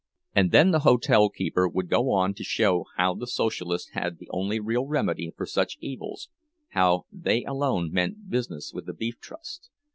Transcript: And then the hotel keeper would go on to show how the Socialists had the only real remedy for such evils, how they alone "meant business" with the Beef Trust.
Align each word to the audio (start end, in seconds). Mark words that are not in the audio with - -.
And 0.33 0.49
then 0.51 0.71
the 0.71 0.79
hotel 0.79 1.29
keeper 1.29 1.67
would 1.67 1.87
go 1.87 2.09
on 2.11 2.33
to 2.33 2.43
show 2.43 2.85
how 2.97 3.13
the 3.13 3.27
Socialists 3.27 3.91
had 3.93 4.17
the 4.17 4.27
only 4.31 4.59
real 4.59 4.87
remedy 4.87 5.31
for 5.37 5.45
such 5.45 5.77
evils, 5.79 6.27
how 6.69 7.05
they 7.11 7.43
alone 7.43 7.91
"meant 7.91 8.27
business" 8.27 8.71
with 8.73 8.87
the 8.87 8.93
Beef 8.93 9.19
Trust. 9.19 9.69